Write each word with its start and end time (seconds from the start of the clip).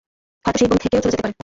হয়ত 0.45 0.55
সেই 0.57 0.67
বন 0.69 0.77
থেকে 0.77 0.93
চলেও 0.95 1.03
যেতে 1.05 1.23
পারে। 1.23 1.33